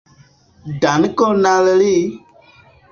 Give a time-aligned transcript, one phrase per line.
[0.85, 1.95] Dankon al li!